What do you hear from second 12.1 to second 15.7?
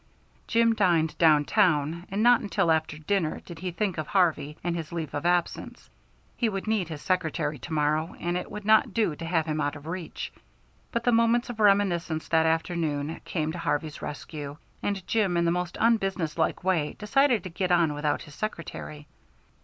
that afternoon came to Harvey's rescue, and Jim in the